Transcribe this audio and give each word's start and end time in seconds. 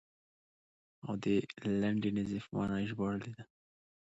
او 1.05 1.13
د 1.23 1.25
لنډې 1.81 2.09
نېزې 2.15 2.39
په 2.43 2.49
معنا 2.55 2.77
یې 2.81 2.87
ژباړلې 2.91 3.31
ده. 3.37 3.43